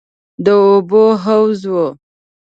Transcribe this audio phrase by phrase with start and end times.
[0.43, 1.73] د اوبو حوض و.